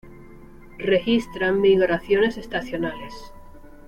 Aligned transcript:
Registran 0.79 1.61
migraciones 1.61 2.35
estacionales. 2.39 3.13